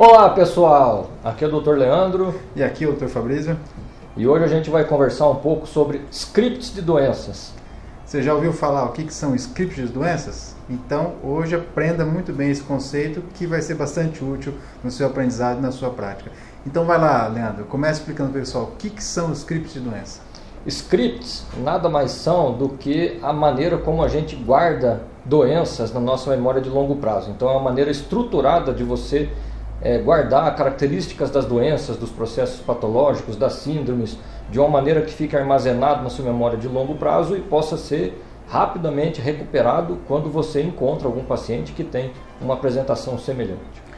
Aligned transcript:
Olá 0.00 0.30
pessoal, 0.30 1.10
aqui 1.24 1.44
é 1.44 1.48
o 1.48 1.60
Dr. 1.60 1.72
Leandro 1.72 2.32
e 2.54 2.62
aqui 2.62 2.84
é 2.84 2.88
o 2.88 2.92
Dr. 2.92 3.08
Fabrício 3.08 3.58
e 4.16 4.28
hoje 4.28 4.44
a 4.44 4.46
gente 4.46 4.70
vai 4.70 4.84
conversar 4.84 5.28
um 5.28 5.34
pouco 5.34 5.66
sobre 5.66 6.02
scripts 6.08 6.72
de 6.72 6.80
doenças. 6.80 7.52
Você 8.06 8.22
já 8.22 8.32
ouviu 8.32 8.52
falar 8.52 8.84
o 8.84 8.92
que, 8.92 9.12
são 9.12 9.34
scripts 9.34 9.88
de 9.88 9.92
doenças? 9.92 10.54
Então 10.70 11.14
hoje 11.20 11.56
aprenda 11.56 12.04
muito 12.04 12.32
bem 12.32 12.48
esse 12.48 12.62
conceito 12.62 13.24
que 13.34 13.44
vai 13.44 13.60
ser 13.60 13.74
bastante 13.74 14.24
útil 14.24 14.54
no 14.84 14.90
seu 14.92 15.08
aprendizado 15.08 15.58
e 15.58 15.62
na 15.62 15.72
sua 15.72 15.90
prática. 15.90 16.30
Então 16.64 16.84
vai 16.84 16.96
lá, 16.96 17.26
Leandro, 17.26 17.64
comece 17.64 17.98
explicando 17.98 18.30
para 18.30 18.38
o 18.38 18.42
pessoal 18.42 18.64
o 18.66 18.76
que, 18.76 18.90
que 18.90 19.02
são 19.02 19.32
scripts 19.32 19.72
de 19.72 19.80
doença. 19.80 20.20
Scripts 20.64 21.44
nada 21.56 21.88
mais 21.88 22.12
são 22.12 22.56
do 22.56 22.68
que 22.68 23.18
a 23.20 23.32
maneira 23.32 23.76
como 23.76 24.04
a 24.04 24.08
gente 24.08 24.36
guarda 24.36 25.02
doenças 25.24 25.92
na 25.92 25.98
nossa 25.98 26.30
memória 26.30 26.60
de 26.60 26.68
longo 26.70 26.94
prazo. 26.96 27.32
Então 27.32 27.48
é 27.48 27.52
uma 27.52 27.62
maneira 27.62 27.90
estruturada 27.90 28.72
de 28.72 28.84
você 28.84 29.28
é, 29.80 29.98
guardar 29.98 30.54
características 30.56 31.30
das 31.30 31.44
doenças, 31.44 31.96
dos 31.96 32.10
processos 32.10 32.60
patológicos, 32.60 33.36
das 33.36 33.54
síndromes, 33.54 34.18
de 34.50 34.58
uma 34.58 34.68
maneira 34.68 35.02
que 35.02 35.12
fique 35.12 35.36
armazenado 35.36 36.02
na 36.02 36.10
sua 36.10 36.24
memória 36.24 36.58
de 36.58 36.66
longo 36.66 36.94
prazo 36.94 37.36
e 37.36 37.40
possa 37.40 37.76
ser 37.76 38.20
rapidamente 38.48 39.20
recuperado 39.20 39.98
quando 40.08 40.30
você 40.30 40.62
encontra 40.62 41.06
algum 41.06 41.22
paciente 41.22 41.72
que 41.72 41.84
tem 41.84 42.12
uma 42.40 42.54
apresentação 42.54 43.18
semelhante. 43.18 43.88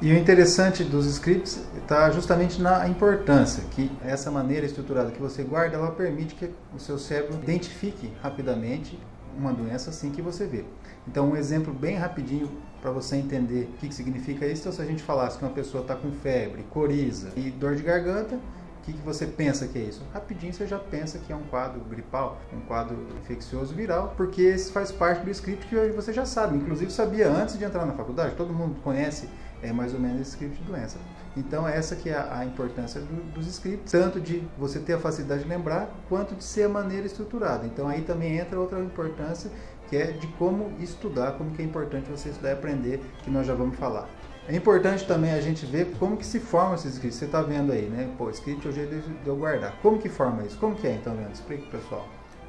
E 0.00 0.12
o 0.12 0.18
interessante 0.18 0.84
dos 0.84 1.06
scripts 1.06 1.66
está 1.78 2.10
justamente 2.10 2.60
na 2.60 2.86
importância, 2.86 3.64
que 3.70 3.90
essa 4.04 4.30
maneira 4.30 4.66
estruturada 4.66 5.10
que 5.10 5.20
você 5.20 5.42
guarda, 5.42 5.76
ela 5.76 5.90
permite 5.90 6.34
que 6.34 6.50
o 6.74 6.78
seu 6.78 6.98
cérebro 6.98 7.38
identifique 7.42 8.12
rapidamente 8.22 8.98
uma 9.38 9.54
doença 9.54 9.88
assim 9.88 10.10
que 10.10 10.20
você 10.20 10.44
vê. 10.44 10.64
Então, 11.08 11.30
um 11.30 11.36
exemplo 11.36 11.72
bem 11.72 11.96
rapidinho 11.96 12.50
para 12.86 12.92
você 12.92 13.16
entender 13.16 13.64
o 13.64 13.78
que, 13.78 13.88
que 13.88 13.94
significa 13.96 14.46
isso. 14.46 14.60
Então, 14.60 14.72
se 14.72 14.80
a 14.80 14.84
gente 14.84 15.02
falasse 15.02 15.36
que 15.36 15.44
uma 15.44 15.50
pessoa 15.50 15.82
está 15.82 15.96
com 15.96 16.12
febre, 16.12 16.62
coriza 16.70 17.32
e 17.34 17.50
dor 17.50 17.74
de 17.74 17.82
garganta, 17.82 18.36
o 18.36 18.82
que, 18.84 18.92
que 18.92 19.02
você 19.02 19.26
pensa 19.26 19.66
que 19.66 19.76
é 19.76 19.82
isso? 19.82 20.04
Rapidinho 20.14 20.52
você 20.52 20.68
já 20.68 20.78
pensa 20.78 21.18
que 21.18 21.32
é 21.32 21.34
um 21.34 21.42
quadro 21.42 21.80
gripal, 21.80 22.40
um 22.52 22.60
quadro 22.60 22.96
infeccioso 23.20 23.74
viral, 23.74 24.14
porque 24.16 24.40
esse 24.40 24.70
faz 24.70 24.92
parte 24.92 25.24
do 25.24 25.30
script 25.32 25.66
que 25.66 25.74
você 25.88 26.12
já 26.12 26.24
sabe. 26.24 26.58
Inclusive 26.58 26.92
sabia 26.92 27.28
antes 27.28 27.58
de 27.58 27.64
entrar 27.64 27.84
na 27.84 27.92
faculdade, 27.92 28.36
todo 28.36 28.52
mundo 28.52 28.76
conhece 28.84 29.28
é 29.62 29.72
mais 29.72 29.92
ou 29.92 29.98
menos 29.98 30.20
esse 30.20 30.30
script 30.30 30.62
de 30.62 30.64
doença. 30.64 30.98
Então 31.36 31.66
essa 31.66 31.96
que 31.96 32.08
é 32.08 32.14
a, 32.14 32.38
a 32.38 32.44
importância 32.44 33.00
do, 33.00 33.32
dos 33.32 33.46
scripts, 33.46 33.92
tanto 33.92 34.20
de 34.20 34.42
você 34.56 34.78
ter 34.78 34.94
a 34.94 34.98
facilidade 34.98 35.42
de 35.42 35.48
lembrar, 35.48 35.90
quanto 36.08 36.34
de 36.34 36.44
ser 36.44 36.64
a 36.64 36.68
maneira 36.68 37.06
estruturada. 37.06 37.66
Então 37.66 37.88
aí 37.88 38.02
também 38.02 38.38
entra 38.38 38.58
outra 38.58 38.78
importância, 38.80 39.50
que 39.88 39.96
é 39.96 40.12
de 40.12 40.26
como 40.38 40.72
estudar, 40.80 41.32
como 41.32 41.50
que 41.50 41.62
é 41.62 41.64
importante 41.64 42.10
você 42.10 42.28
estudar 42.28 42.50
e 42.50 42.52
aprender, 42.52 43.00
que 43.22 43.30
nós 43.30 43.46
já 43.46 43.54
vamos 43.54 43.76
falar. 43.76 44.08
É 44.48 44.54
importante 44.54 45.04
também 45.04 45.32
a 45.32 45.40
gente 45.40 45.66
ver 45.66 45.92
como 45.98 46.16
que 46.16 46.24
se 46.24 46.38
forma 46.38 46.76
esses 46.76 46.94
scripts. 46.94 47.18
Você 47.18 47.24
está 47.24 47.42
vendo 47.42 47.72
aí, 47.72 47.88
né? 47.88 48.08
Pô, 48.16 48.30
script 48.30 48.66
é 48.66 48.70
o 48.70 48.72
jeito 48.72 48.94
de 48.94 49.26
eu 49.26 49.36
guardar. 49.36 49.76
Como 49.82 49.98
que 49.98 50.08
forma 50.08 50.44
isso? 50.44 50.56
Como 50.58 50.76
que 50.76 50.86
é 50.86 50.92
então, 50.92 51.14
Leandro? 51.14 51.32
Explica 51.32 51.66
pessoal. 51.70 52.06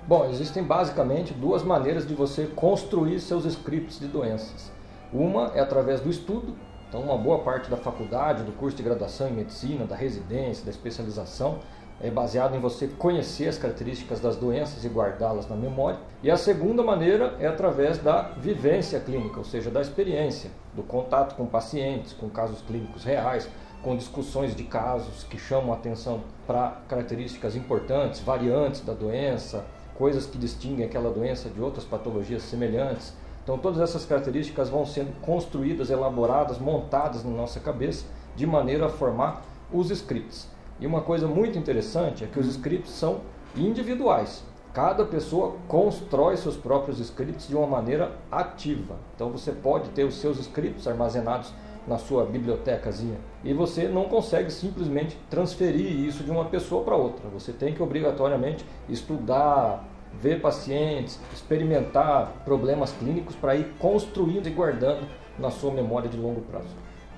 Bom, 0.07 0.29
existem 0.29 0.63
basicamente 0.63 1.33
duas 1.33 1.63
maneiras 1.63 2.07
de 2.07 2.13
você 2.13 2.45
construir 2.45 3.19
seus 3.19 3.45
scripts 3.45 3.99
de 3.99 4.07
doenças. 4.07 4.71
Uma 5.11 5.51
é 5.55 5.59
através 5.59 5.99
do 5.99 6.09
estudo, 6.09 6.55
então, 6.87 7.01
uma 7.01 7.17
boa 7.17 7.39
parte 7.39 7.69
da 7.69 7.75
faculdade, 7.75 8.43
do 8.43 8.53
curso 8.53 8.77
de 8.77 8.83
graduação 8.83 9.27
em 9.27 9.33
medicina, 9.33 9.85
da 9.85 9.95
residência, 9.95 10.63
da 10.63 10.71
especialização, 10.71 11.59
é 11.99 12.11
baseado 12.11 12.55
em 12.55 12.59
você 12.59 12.87
conhecer 12.87 13.47
as 13.47 13.57
características 13.57 14.19
das 14.19 14.35
doenças 14.35 14.85
e 14.85 14.87
guardá-las 14.87 15.47
na 15.47 15.55
memória. 15.55 15.99
E 16.21 16.29
a 16.29 16.37
segunda 16.37 16.83
maneira 16.83 17.35
é 17.39 17.47
através 17.47 17.97
da 17.97 18.21
vivência 18.37 18.99
clínica, 18.99 19.39
ou 19.39 19.43
seja, 19.43 19.71
da 19.71 19.81
experiência, 19.81 20.51
do 20.75 20.83
contato 20.83 21.35
com 21.35 21.47
pacientes, 21.47 22.13
com 22.13 22.29
casos 22.29 22.61
clínicos 22.61 23.03
reais, 23.03 23.49
com 23.81 23.95
discussões 23.95 24.55
de 24.55 24.63
casos 24.63 25.23
que 25.23 25.37
chamam 25.37 25.73
atenção 25.73 26.21
para 26.45 26.81
características 26.87 27.55
importantes, 27.55 28.21
variantes 28.21 28.81
da 28.81 28.93
doença, 28.93 29.65
coisas 29.95 30.25
que 30.25 30.37
distinguem 30.37 30.85
aquela 30.85 31.09
doença 31.09 31.49
de 31.49 31.61
outras 31.61 31.83
patologias 31.85 32.43
semelhantes. 32.43 33.13
Então 33.43 33.57
todas 33.57 33.79
essas 33.79 34.05
características 34.05 34.69
vão 34.69 34.85
sendo 34.85 35.11
construídas, 35.21 35.89
elaboradas, 35.89 36.59
montadas 36.59 37.23
na 37.23 37.31
nossa 37.31 37.59
cabeça 37.59 38.05
de 38.35 38.45
maneira 38.45 38.85
a 38.85 38.89
formar 38.89 39.41
os 39.71 39.89
scripts. 39.89 40.56
E 40.79 40.85
uma 40.85 41.01
coisa 41.01 41.27
muito 41.27 41.57
interessante 41.57 42.23
é 42.23 42.27
que 42.27 42.39
os 42.39 42.47
scripts 42.47 42.91
são 42.91 43.21
individuais. 43.55 44.43
Cada 44.73 45.03
pessoa 45.03 45.55
constrói 45.67 46.37
seus 46.37 46.55
próprios 46.55 46.99
scripts 46.99 47.47
de 47.47 47.55
uma 47.55 47.65
maneira 47.65 48.11
ativa. 48.31 48.95
Então 49.15 49.31
você 49.31 49.51
pode 49.51 49.89
ter 49.89 50.03
os 50.03 50.15
seus 50.15 50.39
scripts 50.39 50.87
armazenados 50.87 51.51
na 51.87 51.97
sua 51.97 52.25
bibliotecazinha 52.25 53.17
e 53.43 53.53
você 53.53 53.87
não 53.87 54.05
consegue 54.05 54.51
simplesmente 54.51 55.17
transferir 55.29 55.89
isso 55.89 56.23
de 56.23 56.29
uma 56.29 56.45
pessoa 56.45 56.83
para 56.83 56.95
outra. 56.95 57.27
Você 57.29 57.53
tem 57.53 57.73
que 57.73 57.81
obrigatoriamente 57.81 58.65
estudar, 58.89 59.83
ver 60.21 60.41
pacientes, 60.41 61.19
experimentar 61.33 62.43
problemas 62.43 62.91
clínicos 62.91 63.35
para 63.35 63.55
ir 63.55 63.73
construindo 63.79 64.47
e 64.47 64.51
guardando 64.51 65.07
na 65.39 65.49
sua 65.49 65.71
memória 65.71 66.09
de 66.09 66.17
longo 66.17 66.41
prazo. 66.41 66.75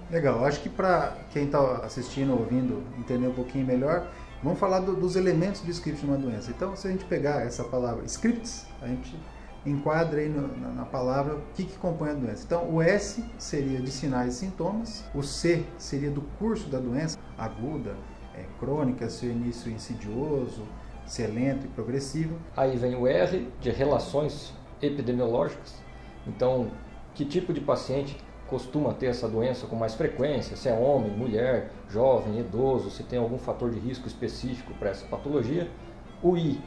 Legal, 0.10 0.44
acho 0.44 0.62
que 0.62 0.70
para 0.70 1.18
quem 1.30 1.46
está 1.46 1.60
assistindo, 1.86 2.32
ouvindo, 2.32 2.84
entender 2.98 3.28
um 3.28 3.34
pouquinho 3.34 3.66
melhor, 3.66 4.10
vamos 4.42 4.58
falar 4.58 4.80
do, 4.80 4.96
dos 4.96 5.16
elementos 5.16 5.62
do 5.62 5.70
script 5.70 6.04
uma 6.04 6.18
doença. 6.18 6.50
Então, 6.50 6.76
se 6.76 6.88
a 6.88 6.92
gente 6.92 7.06
pegar 7.06 7.42
essa 7.42 7.64
palavra 7.64 8.04
scripts, 8.06 8.66
a 8.82 8.88
gente 8.88 9.16
enquadra 9.64 10.22
aí 10.22 10.28
no, 10.28 10.48
na, 10.58 10.70
na, 10.70 10.86
palavra 10.86 11.36
o 11.36 11.42
que, 11.54 11.64
que 11.64 11.78
compõe 11.78 12.10
a 12.10 12.14
doença. 12.14 12.44
Então, 12.44 12.74
o 12.74 12.82
S 12.82 13.24
seria 13.38 13.80
de 13.80 13.92
sinais 13.92 14.34
e 14.36 14.38
sintomas, 14.38 15.06
o 15.14 15.22
C 15.22 15.64
seria 15.78 16.10
do 16.10 16.22
curso 16.40 16.70
da 16.70 16.80
doença, 16.80 17.20
aguda, 17.38 17.96
é, 18.34 18.46
crônica, 18.60 19.08
seu 19.10 19.30
início 19.30 19.72
insidioso, 19.72 20.64
se 21.06 21.22
é 21.22 21.28
lento 21.28 21.66
e 21.66 21.70
progressivo. 21.70 22.36
Aí 22.58 22.78
vem 22.78 22.96
o 22.96 23.06
R 23.06 23.48
de 23.62 23.70
relações 23.70 24.54
epidemiológicas. 24.82 25.76
Então, 26.26 26.72
que 27.14 27.26
tipo 27.26 27.54
de 27.54 27.62
paciente 27.62 28.18
costuma 28.50 28.94
ter 28.94 29.08
essa 29.08 29.28
doença 29.28 29.68
com 29.68 29.76
mais 29.76 29.96
frequência? 29.96 30.58
Se 30.58 30.68
é 30.68 30.74
homem, 30.74 31.12
mulher, 31.12 31.72
jovem, 31.90 32.40
idoso, 32.40 32.90
se 32.90 33.04
tem 33.04 33.20
algum 33.20 33.38
fator 33.38 33.70
de 33.70 33.80
risco 33.80 34.08
específico 34.08 34.74
para 34.74 34.90
essa 34.90 35.06
patologia. 35.06 35.70
O 36.22 36.36
I 36.36 36.60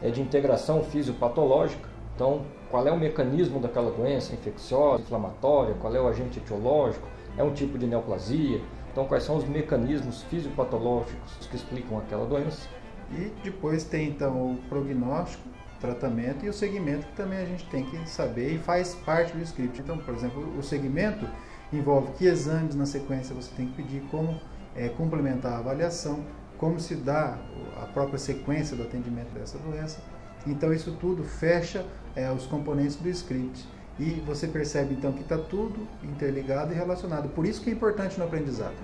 é 0.00 0.10
de 0.10 0.20
integração 0.20 0.82
fisiopatológica. 0.84 1.88
Então, 2.14 2.42
qual 2.70 2.86
é 2.86 2.92
o 2.92 2.98
mecanismo 2.98 3.58
daquela 3.58 3.90
doença 3.90 4.34
infecciosa, 4.34 5.02
inflamatória, 5.02 5.74
qual 5.80 5.94
é 5.94 6.00
o 6.00 6.08
agente 6.08 6.38
etiológico, 6.38 7.08
é 7.36 7.42
um 7.42 7.52
tipo 7.52 7.78
de 7.78 7.86
neoplasia. 7.86 8.60
Então, 8.90 9.06
quais 9.06 9.22
são 9.22 9.36
os 9.36 9.44
mecanismos 9.44 10.22
fisiopatológicos 10.24 11.46
que 11.46 11.56
explicam 11.56 11.98
aquela 11.98 12.26
doença? 12.26 12.68
E 13.10 13.32
depois 13.42 13.84
tem 13.84 14.08
então 14.08 14.52
o 14.52 14.56
prognóstico, 14.68 15.48
tratamento 15.82 16.46
e 16.46 16.48
o 16.48 16.52
segmento 16.52 17.06
que 17.08 17.12
também 17.14 17.38
a 17.38 17.44
gente 17.44 17.66
tem 17.66 17.84
que 17.84 18.08
saber 18.08 18.54
e 18.54 18.58
faz 18.58 18.94
parte 18.94 19.36
do 19.36 19.42
script. 19.42 19.82
Então, 19.82 19.98
por 19.98 20.14
exemplo, 20.14 20.58
o 20.58 20.62
segmento 20.62 21.28
envolve 21.72 22.12
que 22.12 22.26
exames 22.26 22.74
na 22.74 22.86
sequência 22.86 23.34
você 23.34 23.50
tem 23.54 23.66
que 23.66 23.82
pedir, 23.82 24.02
como 24.10 24.40
é, 24.74 24.88
complementar 24.88 25.52
a 25.52 25.58
avaliação, 25.58 26.24
como 26.56 26.78
se 26.78 26.94
dá 26.94 27.38
a 27.76 27.86
própria 27.86 28.18
sequência 28.18 28.76
do 28.76 28.84
atendimento 28.84 29.34
dessa 29.34 29.58
doença. 29.58 30.00
Então, 30.46 30.72
isso 30.72 30.96
tudo 31.00 31.22
fecha 31.24 31.84
é, 32.16 32.30
os 32.30 32.46
componentes 32.46 32.96
do 32.96 33.08
script. 33.08 33.68
E 33.98 34.22
você 34.26 34.46
percebe 34.46 34.94
então 34.94 35.12
que 35.12 35.20
está 35.20 35.36
tudo 35.36 35.86
interligado 36.02 36.72
e 36.72 36.76
relacionado. 36.76 37.28
Por 37.28 37.44
isso 37.44 37.60
que 37.60 37.68
é 37.68 37.72
importante 37.72 38.18
no 38.18 38.24
aprendizado 38.24 38.74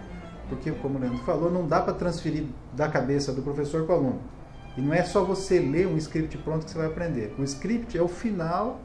porque, 0.49 0.71
como 0.73 0.99
o 0.99 1.01
Leandro 1.01 1.19
falou, 1.25 1.51
não 1.51 1.67
dá 1.67 1.81
para 1.81 1.93
transferir 1.93 2.45
da 2.73 2.89
cabeça 2.89 3.33
do 3.33 3.43
professor 3.43 3.85
para 3.85 3.95
o 3.95 3.99
aluno. 3.99 4.21
E 4.79 4.81
não 4.81 4.95
é 4.95 5.03
só 5.03 5.25
você 5.25 5.59
ler 5.59 5.89
um 5.89 5.97
script 5.97 6.39
pronto 6.39 6.65
que 6.65 6.71
você 6.71 6.79
vai 6.79 6.87
aprender. 6.87 7.35
O 7.37 7.43
script 7.43 7.99
é 7.99 8.01
o 8.01 8.07
final 8.07 8.81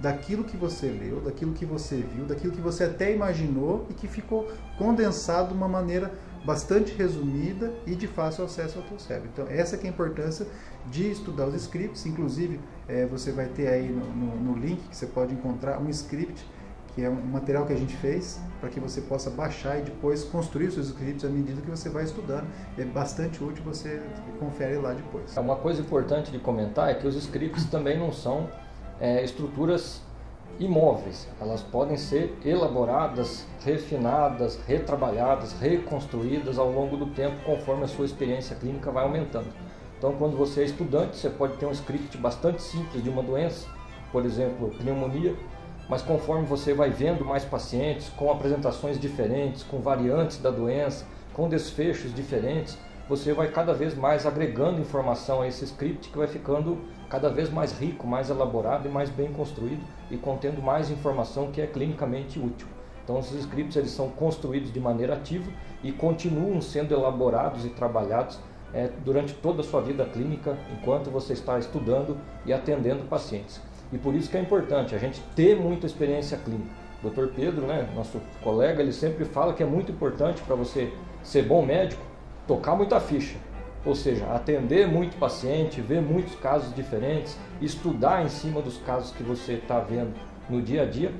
daquilo 0.00 0.42
que 0.42 0.56
você 0.56 0.86
leu, 0.86 1.20
daquilo 1.20 1.52
que 1.52 1.66
você 1.66 1.96
viu, 1.96 2.24
daquilo 2.24 2.50
que 2.50 2.62
você 2.62 2.84
até 2.84 3.14
imaginou 3.14 3.86
e 3.90 3.92
que 3.94 4.08
ficou 4.08 4.50
condensado 4.78 5.48
de 5.48 5.54
uma 5.54 5.68
maneira 5.68 6.10
bastante 6.46 6.94
resumida 6.94 7.74
e 7.86 7.94
de 7.94 8.06
fácil 8.06 8.42
acesso 8.42 8.78
ao 8.78 8.84
teu 8.86 8.98
cérebro. 8.98 9.28
Então, 9.30 9.46
essa 9.50 9.76
é 9.76 9.84
a 9.84 9.88
importância 9.88 10.46
de 10.86 11.10
estudar 11.10 11.46
os 11.46 11.54
scripts. 11.56 12.06
Inclusive, 12.06 12.58
é, 12.88 13.04
você 13.04 13.30
vai 13.30 13.48
ter 13.48 13.68
aí 13.68 13.90
no, 13.90 14.06
no, 14.06 14.36
no 14.36 14.58
link 14.58 14.80
que 14.88 14.96
você 14.96 15.04
pode 15.04 15.34
encontrar 15.34 15.78
um 15.78 15.90
script 15.90 16.42
que 16.98 17.04
é 17.04 17.08
um 17.08 17.14
material 17.14 17.64
que 17.64 17.72
a 17.72 17.76
gente 17.76 17.94
fez 17.94 18.40
para 18.58 18.68
que 18.68 18.80
você 18.80 19.00
possa 19.00 19.30
baixar 19.30 19.78
e 19.78 19.82
depois 19.82 20.24
construir 20.24 20.72
seus 20.72 20.88
scripts 20.88 21.24
à 21.24 21.28
medida 21.28 21.62
que 21.62 21.70
você 21.70 21.88
vai 21.88 22.02
estudando. 22.02 22.44
É 22.76 22.84
bastante 22.84 23.42
útil, 23.42 23.62
você 23.62 24.02
confere 24.40 24.78
lá 24.78 24.92
depois. 24.92 25.36
Uma 25.36 25.54
coisa 25.54 25.80
importante 25.80 26.32
de 26.32 26.40
comentar 26.40 26.90
é 26.90 26.94
que 26.94 27.06
os 27.06 27.14
scripts 27.14 27.66
também 27.70 27.96
não 27.96 28.12
são 28.12 28.48
é, 29.00 29.22
estruturas 29.22 30.02
imóveis. 30.58 31.28
Elas 31.40 31.62
podem 31.62 31.96
ser 31.96 32.36
elaboradas, 32.44 33.46
refinadas, 33.64 34.58
retrabalhadas, 34.66 35.52
reconstruídas 35.52 36.58
ao 36.58 36.68
longo 36.68 36.96
do 36.96 37.06
tempo, 37.14 37.36
conforme 37.44 37.84
a 37.84 37.88
sua 37.88 38.06
experiência 38.06 38.56
clínica 38.56 38.90
vai 38.90 39.04
aumentando. 39.04 39.46
Então, 39.96 40.14
quando 40.14 40.36
você 40.36 40.62
é 40.62 40.64
estudante, 40.64 41.16
você 41.16 41.30
pode 41.30 41.58
ter 41.58 41.66
um 41.66 41.70
script 41.70 42.18
bastante 42.18 42.60
simples 42.60 43.04
de 43.04 43.08
uma 43.08 43.22
doença, 43.22 43.68
por 44.10 44.24
exemplo, 44.24 44.70
pneumonia, 44.70 45.36
mas 45.88 46.02
conforme 46.02 46.44
você 46.44 46.74
vai 46.74 46.90
vendo 46.90 47.24
mais 47.24 47.44
pacientes 47.44 48.08
com 48.10 48.30
apresentações 48.30 49.00
diferentes, 49.00 49.62
com 49.62 49.80
variantes 49.80 50.38
da 50.38 50.50
doença, 50.50 51.06
com 51.32 51.48
desfechos 51.48 52.14
diferentes, 52.14 52.76
você 53.08 53.32
vai 53.32 53.48
cada 53.48 53.72
vez 53.72 53.96
mais 53.96 54.26
agregando 54.26 54.80
informação 54.80 55.40
a 55.40 55.48
esse 55.48 55.64
script 55.64 56.10
que 56.10 56.18
vai 56.18 56.26
ficando 56.26 56.78
cada 57.08 57.30
vez 57.30 57.48
mais 57.48 57.72
rico, 57.72 58.06
mais 58.06 58.28
elaborado 58.28 58.86
e 58.86 58.90
mais 58.90 59.08
bem 59.08 59.32
construído 59.32 59.82
e 60.10 60.18
contendo 60.18 60.60
mais 60.60 60.90
informação 60.90 61.50
que 61.50 61.60
é 61.60 61.66
clinicamente 61.66 62.38
útil. 62.38 62.68
Então, 63.02 63.18
esses 63.20 63.40
scripts 63.40 63.74
eles 63.76 63.90
são 63.90 64.10
construídos 64.10 64.70
de 64.70 64.78
maneira 64.78 65.14
ativa 65.14 65.50
e 65.82 65.90
continuam 65.90 66.60
sendo 66.60 66.92
elaborados 66.92 67.64
e 67.64 67.70
trabalhados 67.70 68.38
é, 68.74 68.90
durante 69.02 69.32
toda 69.32 69.62
a 69.62 69.64
sua 69.64 69.80
vida 69.80 70.04
clínica, 70.04 70.58
enquanto 70.70 71.10
você 71.10 71.32
está 71.32 71.58
estudando 71.58 72.18
e 72.44 72.52
atendendo 72.52 73.04
pacientes. 73.04 73.62
E 73.92 73.98
por 73.98 74.14
isso 74.14 74.30
que 74.30 74.36
é 74.36 74.40
importante 74.40 74.94
a 74.94 74.98
gente 74.98 75.20
ter 75.34 75.56
muita 75.56 75.86
experiência 75.86 76.36
clínica. 76.38 76.70
O 77.02 77.08
Dr. 77.08 77.28
Pedro, 77.34 77.66
né, 77.66 77.88
nosso 77.94 78.20
colega, 78.42 78.82
ele 78.82 78.92
sempre 78.92 79.24
fala 79.24 79.52
que 79.52 79.62
é 79.62 79.66
muito 79.66 79.92
importante 79.92 80.42
para 80.42 80.56
você 80.56 80.92
ser 81.22 81.42
bom 81.42 81.64
médico, 81.64 82.02
tocar 82.46 82.74
muita 82.74 83.00
ficha. 83.00 83.36
Ou 83.84 83.94
seja, 83.94 84.26
atender 84.32 84.88
muito 84.88 85.16
paciente, 85.16 85.80
ver 85.80 86.02
muitos 86.02 86.34
casos 86.34 86.74
diferentes, 86.74 87.38
estudar 87.60 88.24
em 88.24 88.28
cima 88.28 88.60
dos 88.60 88.76
casos 88.78 89.12
que 89.12 89.22
você 89.22 89.54
está 89.54 89.78
vendo 89.78 90.14
no 90.50 90.60
dia 90.60 90.82
a 90.82 90.84
dia 90.84 91.12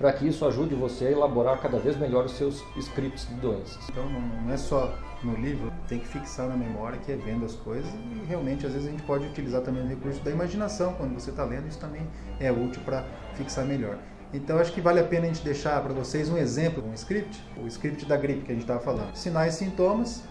para 0.00 0.14
que 0.14 0.26
isso 0.26 0.46
ajude 0.46 0.74
você 0.74 1.08
a 1.08 1.10
elaborar 1.10 1.60
cada 1.60 1.78
vez 1.78 1.94
melhor 1.98 2.24
os 2.24 2.32
seus 2.32 2.64
scripts 2.78 3.28
de 3.28 3.34
doenças. 3.34 3.78
Então 3.90 4.08
não 4.08 4.50
é 4.50 4.56
só 4.56 4.98
no 5.22 5.36
livro, 5.36 5.70
tem 5.86 5.98
que 5.98 6.08
fixar 6.08 6.48
na 6.48 6.56
memória 6.56 6.98
que 6.98 7.12
é 7.12 7.16
vendo 7.16 7.44
as 7.44 7.54
coisas 7.54 7.92
e 7.92 8.26
realmente 8.26 8.64
às 8.64 8.72
vezes 8.72 8.88
a 8.88 8.90
gente 8.90 9.02
pode 9.02 9.26
utilizar 9.26 9.60
também 9.60 9.82
o 9.82 9.86
recurso 9.86 10.18
da 10.24 10.30
imaginação 10.30 10.94
quando 10.94 11.12
você 11.12 11.28
está 11.28 11.44
lendo, 11.44 11.68
isso 11.68 11.78
também 11.78 12.00
é 12.40 12.50
útil 12.50 12.80
para 12.82 13.04
fixar 13.34 13.66
melhor. 13.66 13.98
Então 14.32 14.58
acho 14.58 14.72
que 14.72 14.80
vale 14.80 15.00
a 15.00 15.04
pena 15.04 15.24
a 15.24 15.28
gente 15.28 15.44
deixar 15.44 15.78
para 15.82 15.92
vocês 15.92 16.30
um 16.30 16.38
exemplo, 16.38 16.82
um 16.82 16.94
script, 16.94 17.38
o 17.62 17.66
script 17.66 18.06
da 18.06 18.16
gripe 18.16 18.46
que 18.46 18.52
a 18.52 18.54
gente 18.54 18.62
estava 18.62 18.80
falando. 18.80 19.14
Sinais 19.14 19.56
e 19.56 19.58
sintomas, 19.58 20.22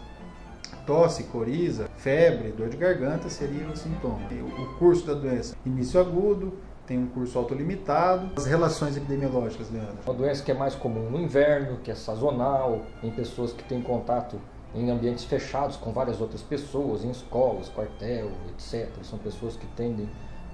tosse, 0.87 1.25
coriza, 1.25 1.87
febre, 1.95 2.51
dor 2.53 2.69
de 2.69 2.77
garganta 2.77 3.29
seriam 3.29 3.71
os 3.71 3.79
sintomas. 3.81 4.23
O 4.57 4.79
curso 4.79 5.05
da 5.05 5.13
doença, 5.13 5.55
início 5.63 5.99
agudo, 5.99 6.57
tem 6.89 6.97
um 6.97 7.05
curso 7.05 7.37
autolimitado. 7.37 8.31
As 8.35 8.47
relações 8.47 8.97
epidemiológicas, 8.97 9.69
Leandro? 9.69 9.99
Uma 10.03 10.13
doença 10.15 10.43
que 10.43 10.49
é 10.49 10.55
mais 10.55 10.73
comum 10.73 11.07
no 11.07 11.21
inverno, 11.21 11.77
que 11.77 11.91
é 11.91 11.95
sazonal, 11.95 12.81
em 13.03 13.11
pessoas 13.11 13.53
que 13.53 13.63
têm 13.63 13.79
contato 13.79 14.41
em 14.73 14.89
ambientes 14.89 15.23
fechados 15.23 15.77
com 15.77 15.91
várias 15.91 16.19
outras 16.19 16.41
pessoas, 16.41 17.03
em 17.03 17.11
escolas, 17.11 17.69
quartel, 17.69 18.31
etc. 18.49 18.89
São 19.03 19.19
pessoas 19.19 19.55
que 19.55 19.67
tendem 19.67 20.09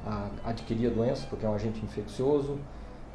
a 0.06 0.30
adquirir 0.44 0.92
a 0.92 0.94
doença 0.94 1.26
porque 1.30 1.46
é 1.46 1.50
um 1.50 1.56
agente 1.56 1.84
infeccioso. 1.84 2.60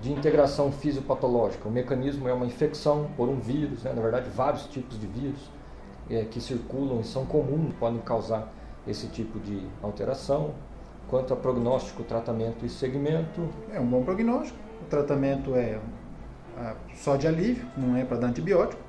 De 0.01 0.11
integração 0.11 0.73
fisiopatológica, 0.73 1.69
o 1.69 1.71
mecanismo 1.71 2.27
é 2.27 2.33
uma 2.33 2.47
infecção 2.47 3.11
por 3.19 3.29
um 3.29 3.39
vírus, 3.39 3.83
né? 3.83 3.93
na 3.93 4.01
verdade, 4.01 4.31
vários 4.31 4.65
tipos 4.65 4.99
de 4.99 5.07
vírus 5.07 5.51
é, 6.09 6.25
que 6.25 6.41
circulam 6.41 7.01
e 7.01 7.05
são 7.05 7.27
comuns, 7.27 7.75
podem 7.79 8.01
causar 8.01 8.51
esse 8.89 9.09
tipo 9.09 9.39
de 9.39 9.63
alteração 9.83 10.55
quanto 11.11 11.35
a 11.35 11.37
prognóstico, 11.37 12.05
tratamento 12.05 12.65
e 12.65 12.69
segmento. 12.71 13.51
É 13.73 13.81
um 13.81 13.87
bom 13.87 14.03
prognóstico. 14.05 14.57
O 14.81 14.85
tratamento 14.85 15.55
é 15.57 15.79
só 16.95 17.17
de 17.17 17.27
alívio, 17.27 17.67
não 17.77 17.97
é 17.97 18.05
para 18.05 18.17
dar 18.17 18.29
antibiótico. 18.29 18.81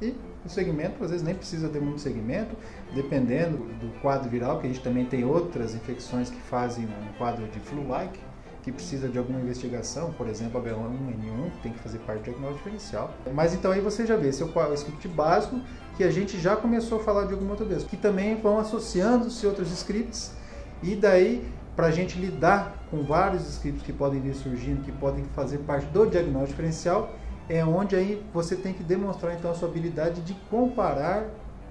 E 0.00 0.16
o 0.44 0.48
segmento, 0.48 1.04
às 1.04 1.10
vezes 1.10 1.24
nem 1.24 1.34
precisa 1.34 1.68
ter 1.68 1.80
muito 1.80 2.00
segmento, 2.00 2.56
dependendo 2.94 3.58
do 3.58 4.00
quadro 4.00 4.30
viral, 4.30 4.58
que 4.58 4.66
a 4.66 4.70
gente 4.70 4.82
também 4.82 5.04
tem 5.04 5.24
outras 5.24 5.74
infecções 5.74 6.30
que 6.30 6.40
fazem 6.40 6.86
um 6.86 7.18
quadro 7.18 7.46
de 7.48 7.60
flu-like, 7.60 8.18
que 8.62 8.72
precisa 8.72 9.08
de 9.08 9.18
alguma 9.18 9.38
investigação, 9.40 10.12
por 10.12 10.26
exemplo, 10.26 10.62
H1N1, 10.62 11.50
que 11.52 11.62
tem 11.62 11.72
que 11.72 11.78
fazer 11.80 11.98
parte 11.98 12.20
do 12.20 12.24
diagnóstico 12.24 12.58
diferencial. 12.58 13.12
Mas 13.34 13.52
então 13.52 13.70
aí 13.70 13.80
você 13.80 14.06
já 14.06 14.16
vê, 14.16 14.28
esse 14.28 14.42
é 14.42 14.46
o 14.46 14.74
script 14.74 15.08
básico, 15.08 15.60
que 15.96 16.04
a 16.04 16.10
gente 16.10 16.38
já 16.38 16.56
começou 16.56 17.00
a 17.00 17.02
falar 17.02 17.26
de 17.26 17.34
alguma 17.34 17.50
outra 17.50 17.66
vez, 17.66 17.84
que 17.84 17.96
também 17.96 18.36
vão 18.36 18.58
associando-se 18.58 19.46
outros 19.46 19.70
scripts 19.70 20.32
e 20.82 20.94
daí, 20.94 21.46
para 21.76 21.86
a 21.86 21.90
gente 21.90 22.18
lidar 22.18 22.74
com 22.90 23.02
vários 23.02 23.48
scripts 23.48 23.82
que 23.82 23.92
podem 23.92 24.20
vir 24.20 24.34
surgindo, 24.34 24.82
que 24.82 24.92
podem 24.92 25.24
fazer 25.34 25.58
parte 25.58 25.86
do 25.86 26.06
diagnóstico 26.06 26.50
diferencial, 26.50 27.10
é 27.48 27.64
onde 27.64 27.96
aí 27.96 28.24
você 28.32 28.56
tem 28.56 28.72
que 28.72 28.82
demonstrar 28.82 29.34
então 29.34 29.50
a 29.50 29.54
sua 29.54 29.68
habilidade 29.68 30.20
de 30.22 30.34
comparar 30.48 31.24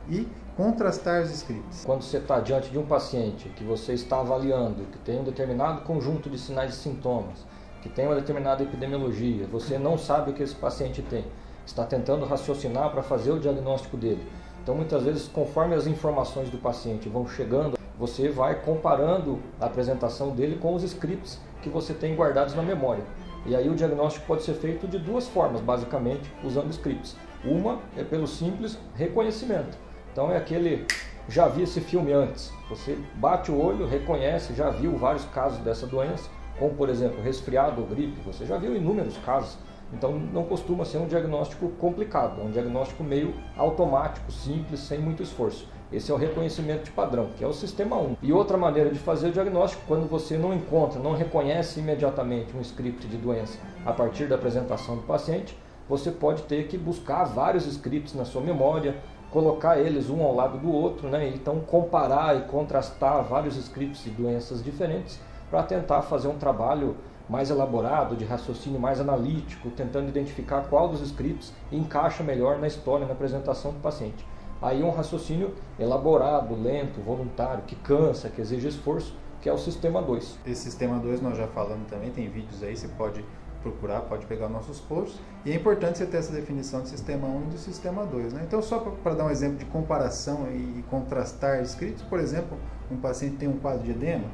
e 0.09 0.27
contrastar 0.55 1.23
os 1.23 1.31
scripts. 1.31 1.85
Quando 1.85 2.03
você 2.03 2.17
está 2.17 2.39
diante 2.39 2.69
de 2.69 2.77
um 2.77 2.85
paciente 2.85 3.49
que 3.55 3.63
você 3.63 3.93
está 3.93 4.19
avaliando, 4.19 4.83
que 4.91 4.97
tem 4.99 5.19
um 5.19 5.23
determinado 5.23 5.81
conjunto 5.81 6.29
de 6.29 6.37
sinais 6.37 6.73
e 6.73 6.77
sintomas, 6.77 7.45
que 7.81 7.87
tem 7.87 8.05
uma 8.05 8.15
determinada 8.15 8.61
epidemiologia, 8.61 9.47
você 9.47 9.77
não 9.77 9.97
sabe 9.97 10.31
o 10.31 10.33
que 10.33 10.43
esse 10.43 10.55
paciente 10.55 11.01
tem, 11.01 11.25
está 11.65 11.85
tentando 11.85 12.25
raciocinar 12.25 12.91
para 12.91 13.01
fazer 13.01 13.31
o 13.31 13.39
diagnóstico 13.39 13.95
dele. 13.95 14.27
Então, 14.61 14.75
muitas 14.75 15.03
vezes, 15.03 15.27
conforme 15.27 15.75
as 15.75 15.87
informações 15.87 16.49
do 16.49 16.57
paciente 16.57 17.07
vão 17.07 17.25
chegando 17.25 17.78
você 17.99 18.29
vai 18.29 18.55
comparando 18.55 19.39
a 19.59 19.65
apresentação 19.65 20.31
dele 20.31 20.57
com 20.57 20.73
os 20.73 20.83
scripts 20.83 21.37
que 21.61 21.69
você 21.69 21.93
tem 21.93 22.15
guardados 22.15 22.55
na 22.55 22.63
memória. 22.63 23.03
E 23.45 23.53
aí 23.53 23.69
o 23.69 23.75
diagnóstico 23.75 24.25
pode 24.25 24.43
ser 24.43 24.53
feito 24.53 24.87
de 24.87 24.97
duas 24.97 25.27
formas, 25.27 25.59
basicamente, 25.59 26.31
usando 26.43 26.71
scripts. 26.71 27.17
Uma 27.43 27.79
é 27.97 28.03
pelo 28.03 28.25
simples 28.25 28.79
reconhecimento. 28.95 29.77
Então 30.11 30.31
é 30.31 30.37
aquele 30.37 30.85
já 31.27 31.47
vi 31.47 31.63
esse 31.63 31.81
filme 31.81 32.13
antes. 32.13 32.51
Você 32.69 32.97
bate 33.15 33.51
o 33.51 33.61
olho, 33.61 33.85
reconhece, 33.85 34.53
já 34.53 34.69
viu 34.69 34.97
vários 34.97 35.25
casos 35.25 35.59
dessa 35.59 35.85
doença, 35.85 36.29
como 36.57 36.73
por 36.73 36.89
exemplo 36.89 37.21
resfriado 37.21 37.81
ou 37.81 37.87
gripe. 37.87 38.19
Você 38.21 38.45
já 38.45 38.57
viu 38.57 38.75
inúmeros 38.75 39.17
casos. 39.17 39.57
Então 39.91 40.17
não 40.17 40.43
costuma 40.45 40.85
ser 40.85 40.99
um 40.99 41.07
diagnóstico 41.07 41.69
complicado, 41.79 42.39
é 42.39 42.43
um 42.43 42.51
diagnóstico 42.51 43.03
meio 43.03 43.33
automático, 43.57 44.31
simples, 44.31 44.79
sem 44.81 44.99
muito 44.99 45.23
esforço. 45.23 45.67
Esse 45.91 46.11
é 46.11 46.13
o 46.13 46.17
reconhecimento 46.17 46.83
de 46.83 46.91
padrão, 46.91 47.29
que 47.35 47.43
é 47.43 47.47
o 47.47 47.53
sistema 47.53 47.97
1. 47.97 48.17
E 48.21 48.31
outra 48.31 48.55
maneira 48.55 48.91
de 48.91 48.99
fazer 48.99 49.29
o 49.29 49.31
diagnóstico, 49.31 49.81
quando 49.87 50.07
você 50.07 50.37
não 50.37 50.53
encontra, 50.53 50.99
não 50.99 51.13
reconhece 51.13 51.79
imediatamente 51.79 52.55
um 52.55 52.61
script 52.61 53.07
de 53.07 53.17
doença 53.17 53.57
a 53.83 53.91
partir 53.91 54.27
da 54.27 54.35
apresentação 54.35 54.97
do 54.97 55.01
paciente, 55.01 55.57
você 55.89 56.11
pode 56.11 56.43
ter 56.43 56.67
que 56.67 56.77
buscar 56.77 57.23
vários 57.23 57.65
scripts 57.65 58.13
na 58.13 58.23
sua 58.23 58.39
memória, 58.39 58.97
colocar 59.31 59.79
eles 59.79 60.11
um 60.11 60.21
ao 60.21 60.35
lado 60.35 60.59
do 60.59 60.71
outro, 60.71 61.09
né? 61.09 61.27
então 61.33 61.59
comparar 61.61 62.37
e 62.37 62.41
contrastar 62.41 63.23
vários 63.23 63.57
scripts 63.57 64.03
de 64.03 64.11
doenças 64.11 64.63
diferentes 64.63 65.19
para 65.49 65.63
tentar 65.63 66.03
fazer 66.03 66.27
um 66.27 66.37
trabalho 66.37 66.97
mais 67.27 67.49
elaborado, 67.49 68.15
de 68.15 68.25
raciocínio 68.25 68.79
mais 68.79 68.99
analítico, 68.99 69.71
tentando 69.71 70.09
identificar 70.09 70.61
qual 70.69 70.87
dos 70.87 71.01
scripts 71.01 71.51
encaixa 71.71 72.23
melhor 72.23 72.59
na 72.59 72.67
história, 72.67 73.07
na 73.07 73.13
apresentação 73.13 73.71
do 73.71 73.79
paciente. 73.79 74.23
Aí 74.61 74.83
um 74.83 74.91
raciocínio 74.91 75.55
elaborado, 75.79 76.53
lento, 76.53 76.99
voluntário, 77.01 77.63
que 77.63 77.75
cansa, 77.75 78.29
que 78.29 78.41
exige 78.41 78.67
esforço, 78.67 79.15
que 79.41 79.47
é 79.47 79.53
o 79.53 79.57
sistema 79.57 80.01
2. 80.01 80.39
Esse 80.45 80.63
sistema 80.63 80.99
2 80.99 81.21
nós 81.21 81.37
já 81.37 81.47
falamos 81.47 81.87
também, 81.89 82.11
tem 82.11 82.29
vídeos 82.29 82.61
aí, 82.61 82.75
você 82.75 82.87
pode 82.89 83.23
procurar, 83.61 84.01
pode 84.01 84.25
pegar 84.25 84.49
nossos 84.49 84.79
posts. 84.79 85.19
E 85.45 85.51
é 85.51 85.55
importante 85.55 85.97
você 85.97 86.05
ter 86.05 86.17
essa 86.17 86.33
definição 86.33 86.81
de 86.81 86.89
sistema 86.89 87.27
1 87.27 87.41
e 87.41 87.45
do 87.51 87.57
sistema 87.57 88.05
2. 88.05 88.33
Né? 88.33 88.43
Então, 88.45 88.61
só 88.61 88.79
para 88.79 89.13
dar 89.13 89.25
um 89.25 89.29
exemplo 89.29 89.57
de 89.57 89.65
comparação 89.65 90.47
e 90.51 90.83
contrastar 90.89 91.61
escritos, 91.61 92.03
por 92.03 92.19
exemplo, 92.19 92.57
um 92.91 92.97
paciente 92.97 93.37
tem 93.37 93.47
um 93.47 93.57
quadro 93.59 93.83
de 93.83 93.91
edema, 93.91 94.25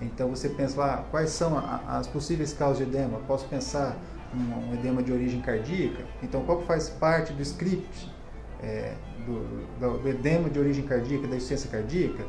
então 0.00 0.28
você 0.30 0.48
pensa 0.48 0.78
lá, 0.78 1.04
quais 1.10 1.30
são 1.30 1.58
as 1.86 2.06
possíveis 2.06 2.52
causas 2.52 2.78
de 2.78 2.84
edema? 2.84 3.20
Posso 3.26 3.46
pensar 3.48 3.96
um, 4.34 4.70
um 4.70 4.74
edema 4.74 5.02
de 5.02 5.12
origem 5.12 5.40
cardíaca? 5.40 6.04
Então, 6.22 6.42
qual 6.44 6.58
que 6.58 6.66
faz 6.66 6.88
parte 6.88 7.32
do 7.32 7.42
script 7.42 8.13
é, 8.62 8.94
do, 9.26 10.00
do, 10.00 10.08
edema 10.08 10.48
de 10.48 10.58
origem 10.58 10.84
cardíaca, 10.84 11.26
da 11.26 11.36
insuficiência 11.36 11.70
cardíaca, 11.70 12.24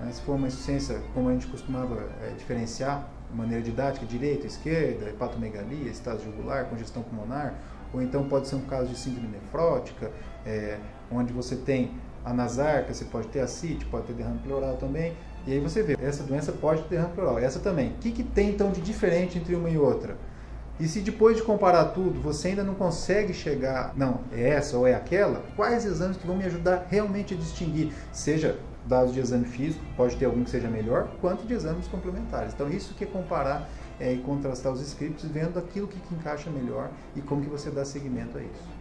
né? 0.00 0.12
se 0.12 0.20
for 0.22 0.36
uma 0.36 0.46
insuficiência 0.46 1.00
como 1.14 1.28
a 1.28 1.32
gente 1.32 1.46
costumava 1.46 2.08
é, 2.22 2.34
diferenciar 2.36 3.08
de 3.30 3.36
maneira 3.36 3.62
didática, 3.62 4.06
direita, 4.06 4.46
esquerda, 4.46 5.10
hepatomegalia, 5.10 5.90
estado 5.90 6.22
jugular, 6.22 6.66
congestão 6.66 7.02
pulmonar, 7.02 7.54
ou 7.92 8.02
então 8.02 8.28
pode 8.28 8.48
ser 8.48 8.56
um 8.56 8.62
caso 8.62 8.88
de 8.88 8.98
síndrome 8.98 9.28
nefrótica, 9.28 10.10
é, 10.46 10.78
onde 11.10 11.32
você 11.32 11.56
tem 11.56 11.92
a 12.24 12.32
nasarca, 12.32 12.92
você 12.92 13.04
pode 13.04 13.28
ter 13.28 13.40
ascite, 13.40 13.84
pode 13.86 14.06
ter 14.06 14.12
derrame 14.14 14.38
pleural 14.40 14.76
também, 14.76 15.16
e 15.46 15.52
aí 15.52 15.60
você 15.60 15.82
vê, 15.82 15.96
essa 16.00 16.22
doença 16.22 16.52
pode 16.52 16.82
ter 16.82 16.96
derrame 16.96 17.14
pleural, 17.14 17.38
essa 17.38 17.58
também. 17.58 17.92
O 17.92 17.94
que, 17.94 18.10
que 18.12 18.22
tem 18.22 18.50
então 18.50 18.70
de 18.70 18.80
diferente 18.80 19.38
entre 19.38 19.54
uma 19.54 19.70
e 19.70 19.78
outra? 19.78 20.16
E 20.80 20.86
se 20.86 21.00
depois 21.00 21.36
de 21.36 21.42
comparar 21.42 21.86
tudo 21.86 22.20
você 22.20 22.48
ainda 22.48 22.62
não 22.62 22.74
consegue 22.74 23.34
chegar, 23.34 23.92
não, 23.96 24.20
é 24.32 24.50
essa 24.50 24.76
ou 24.76 24.86
é 24.86 24.94
aquela, 24.94 25.42
quais 25.56 25.84
exames 25.84 26.16
que 26.16 26.26
vão 26.26 26.36
me 26.36 26.44
ajudar 26.44 26.86
realmente 26.88 27.34
a 27.34 27.36
distinguir, 27.36 27.92
seja 28.12 28.58
dados 28.86 29.12
de 29.12 29.20
exame 29.20 29.44
físico, 29.44 29.84
pode 29.96 30.16
ter 30.16 30.24
algum 30.24 30.44
que 30.44 30.50
seja 30.50 30.68
melhor, 30.68 31.08
quanto 31.20 31.46
de 31.46 31.52
exames 31.52 31.86
complementares. 31.88 32.54
Então 32.54 32.68
isso 32.70 32.94
que 32.94 33.04
é 33.04 33.06
comparar 33.06 33.68
é, 34.00 34.12
e 34.12 34.18
contrastar 34.18 34.72
os 34.72 34.80
scripts, 34.80 35.28
vendo 35.28 35.58
aquilo 35.58 35.88
que, 35.88 35.98
que 35.98 36.14
encaixa 36.14 36.48
melhor 36.48 36.90
e 37.14 37.20
como 37.20 37.42
que 37.42 37.50
você 37.50 37.70
dá 37.70 37.84
seguimento 37.84 38.38
a 38.38 38.40
isso. 38.40 38.78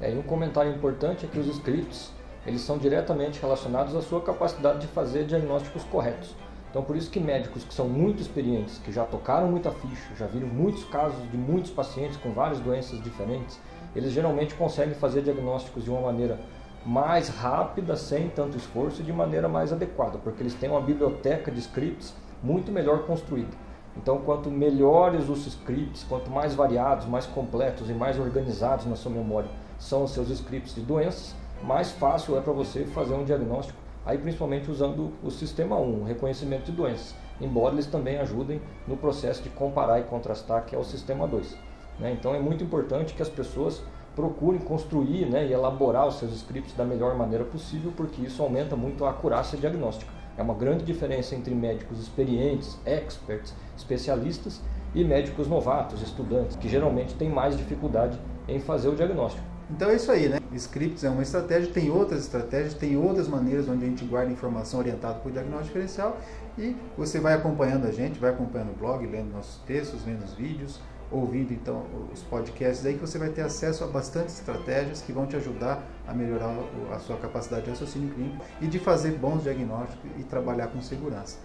É, 0.00 0.12
e 0.12 0.18
um 0.18 0.22
comentário 0.22 0.74
importante 0.74 1.26
é 1.26 1.28
que 1.28 1.38
os 1.38 1.46
scripts 1.46 2.10
eles 2.46 2.60
são 2.60 2.78
diretamente 2.78 3.40
relacionados 3.40 3.94
à 3.94 4.00
sua 4.00 4.20
capacidade 4.20 4.80
de 4.80 4.86
fazer 4.86 5.26
diagnósticos 5.26 5.82
corretos. 5.84 6.34
Então 6.70 6.82
por 6.82 6.96
isso 6.96 7.10
que 7.10 7.20
médicos 7.20 7.64
que 7.64 7.72
são 7.72 7.88
muito 7.88 8.20
experientes, 8.20 8.78
que 8.78 8.92
já 8.92 9.04
tocaram 9.04 9.48
muita 9.48 9.70
ficha, 9.70 10.14
já 10.16 10.26
viram 10.26 10.48
muitos 10.48 10.84
casos 10.84 11.30
de 11.30 11.36
muitos 11.36 11.70
pacientes 11.70 12.16
com 12.18 12.32
várias 12.32 12.60
doenças 12.60 13.02
diferentes, 13.02 13.58
eles 13.94 14.12
geralmente 14.12 14.54
conseguem 14.54 14.94
fazer 14.94 15.22
diagnósticos 15.22 15.84
de 15.84 15.90
uma 15.90 16.00
maneira 16.00 16.38
mais 16.84 17.28
rápida, 17.28 17.96
sem 17.96 18.28
tanto 18.28 18.56
esforço 18.56 19.00
e 19.02 19.04
de 19.04 19.12
maneira 19.12 19.48
mais 19.48 19.72
adequada, 19.72 20.18
porque 20.18 20.42
eles 20.42 20.54
têm 20.54 20.70
uma 20.70 20.80
biblioteca 20.80 21.50
de 21.50 21.58
scripts 21.58 22.14
muito 22.42 22.70
melhor 22.70 23.04
construída. 23.06 23.56
Então, 23.96 24.18
quanto 24.18 24.50
melhores 24.50 25.28
os 25.28 25.46
scripts, 25.46 26.04
quanto 26.04 26.30
mais 26.30 26.54
variados, 26.54 27.06
mais 27.06 27.26
completos 27.26 27.88
e 27.88 27.94
mais 27.94 28.18
organizados 28.18 28.86
na 28.86 28.94
sua 28.94 29.10
memória 29.10 29.48
são 29.78 30.04
os 30.04 30.12
seus 30.12 30.30
scripts 30.30 30.74
de 30.74 30.82
doenças, 30.82 31.34
mais 31.62 31.90
fácil 31.90 32.36
é 32.36 32.40
para 32.40 32.52
você 32.52 32.84
fazer 32.84 33.14
um 33.14 33.24
diagnóstico, 33.24 33.78
aí 34.06 34.16
principalmente 34.16 34.70
usando 34.70 35.12
o 35.22 35.30
sistema 35.30 35.76
1, 35.76 36.00
o 36.00 36.04
reconhecimento 36.04 36.66
de 36.66 36.72
doenças, 36.72 37.14
embora 37.40 37.74
eles 37.74 37.86
também 37.86 38.18
ajudem 38.18 38.62
no 38.86 38.96
processo 38.96 39.42
de 39.42 39.50
comparar 39.50 39.98
e 39.98 40.04
contrastar, 40.04 40.64
que 40.64 40.74
é 40.74 40.78
o 40.78 40.84
sistema 40.84 41.26
2. 41.26 41.58
Né? 41.98 42.12
Então 42.12 42.34
é 42.34 42.38
muito 42.38 42.62
importante 42.62 43.14
que 43.14 43.22
as 43.22 43.28
pessoas 43.28 43.82
procurem 44.14 44.60
construir 44.60 45.26
né, 45.26 45.46
e 45.46 45.52
elaborar 45.52 46.06
os 46.06 46.18
seus 46.18 46.32
scripts 46.32 46.74
da 46.74 46.84
melhor 46.84 47.16
maneira 47.16 47.44
possível, 47.44 47.92
porque 47.94 48.22
isso 48.22 48.42
aumenta 48.42 48.74
muito 48.76 49.04
a 49.04 49.10
acurácia 49.10 49.58
diagnóstica. 49.58 50.10
É 50.38 50.42
uma 50.42 50.54
grande 50.54 50.84
diferença 50.84 51.34
entre 51.34 51.54
médicos 51.54 52.00
experientes, 52.00 52.78
experts, 52.86 53.54
especialistas 53.76 54.62
e 54.94 55.02
médicos 55.04 55.48
novatos, 55.48 56.00
estudantes, 56.00 56.56
que 56.56 56.68
geralmente 56.68 57.14
têm 57.14 57.28
mais 57.28 57.56
dificuldade 57.56 58.18
em 58.48 58.60
fazer 58.60 58.88
o 58.88 58.94
diagnóstico. 58.94 59.55
Então 59.68 59.90
é 59.90 59.96
isso 59.96 60.12
aí, 60.12 60.28
né? 60.28 60.38
Scripts 60.52 61.02
é 61.02 61.10
uma 61.10 61.22
estratégia, 61.22 61.72
tem 61.72 61.90
outras 61.90 62.20
estratégias, 62.20 62.74
tem 62.74 62.96
outras 62.96 63.26
maneiras 63.26 63.68
onde 63.68 63.84
a 63.84 63.88
gente 63.88 64.04
guarda 64.04 64.30
informação 64.30 64.78
orientada 64.78 65.18
para 65.18 65.28
o 65.28 65.32
diagnóstico 65.32 65.66
diferencial 65.66 66.18
e 66.56 66.76
você 66.96 67.18
vai 67.18 67.34
acompanhando 67.34 67.86
a 67.86 67.90
gente, 67.90 68.18
vai 68.18 68.30
acompanhando 68.30 68.70
o 68.70 68.74
blog, 68.74 69.04
lendo 69.06 69.32
nossos 69.32 69.60
textos, 69.64 70.02
vendo 70.02 70.22
os 70.24 70.34
vídeos, 70.34 70.80
ouvindo 71.10 71.52
então 71.52 71.84
os 72.12 72.22
podcasts 72.22 72.86
aí 72.86 72.94
que 72.94 73.00
você 73.00 73.18
vai 73.18 73.28
ter 73.30 73.42
acesso 73.42 73.82
a 73.82 73.88
bastante 73.88 74.28
estratégias 74.28 75.02
que 75.02 75.12
vão 75.12 75.26
te 75.26 75.34
ajudar 75.36 75.82
a 76.06 76.14
melhorar 76.14 76.56
a 76.92 76.98
sua 77.00 77.16
capacidade 77.16 77.64
de 77.64 77.70
raciocínio 77.70 78.14
clínico 78.14 78.44
e 78.60 78.68
de 78.68 78.78
fazer 78.78 79.12
bons 79.12 79.42
diagnósticos 79.42 80.10
e 80.16 80.22
trabalhar 80.22 80.68
com 80.68 80.80
segurança. 80.80 81.38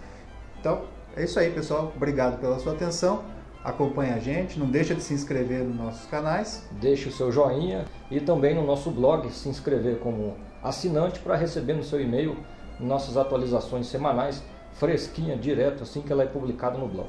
Então, 0.60 0.84
é 1.16 1.24
isso 1.24 1.38
aí, 1.38 1.50
pessoal. 1.50 1.92
Obrigado 1.94 2.40
pela 2.40 2.58
sua 2.60 2.72
atenção. 2.72 3.24
Acompanhe 3.64 4.12
a 4.12 4.18
gente, 4.18 4.58
não 4.58 4.66
deixa 4.66 4.94
de 4.94 5.02
se 5.02 5.14
inscrever 5.14 5.62
nos 5.64 5.76
nossos 5.76 6.06
canais. 6.06 6.68
Deixe 6.72 7.08
o 7.08 7.12
seu 7.12 7.30
joinha 7.30 7.84
e 8.10 8.20
também 8.20 8.54
no 8.54 8.66
nosso 8.66 8.90
blog 8.90 9.30
se 9.30 9.48
inscrever 9.48 9.98
como 10.00 10.36
assinante 10.62 11.20
para 11.20 11.36
receber 11.36 11.74
no 11.74 11.84
seu 11.84 12.00
e-mail 12.00 12.36
nossas 12.80 13.16
atualizações 13.16 13.86
semanais, 13.86 14.42
fresquinha, 14.72 15.36
direto, 15.36 15.84
assim 15.84 16.02
que 16.02 16.12
ela 16.12 16.24
é 16.24 16.26
publicada 16.26 16.76
no 16.76 16.88
blog. 16.88 17.08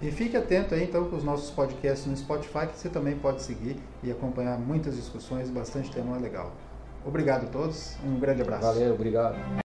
E 0.00 0.10
fique 0.10 0.36
atento 0.36 0.74
aí 0.74 0.82
então 0.82 1.04
com 1.08 1.14
os 1.14 1.22
nossos 1.22 1.50
podcasts 1.50 2.06
no 2.06 2.16
Spotify, 2.16 2.66
que 2.66 2.76
você 2.76 2.88
também 2.88 3.16
pode 3.16 3.40
seguir 3.40 3.76
e 4.02 4.10
acompanhar 4.10 4.58
muitas 4.58 4.96
discussões, 4.96 5.48
bastante 5.48 5.92
tema 5.92 6.16
legal. 6.16 6.50
Obrigado 7.04 7.44
a 7.44 7.48
todos, 7.48 7.96
um 8.04 8.18
grande 8.18 8.42
abraço. 8.42 8.64
Valeu, 8.64 8.94
obrigado. 8.94 9.61